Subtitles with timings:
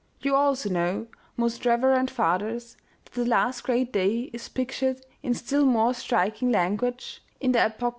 [0.23, 1.05] "You also know,
[1.37, 7.21] most reverend fathers, that the last great day is pictured in still more striking language
[7.39, 7.69] in the St.
[7.73, 7.89] Matthew, xxiv.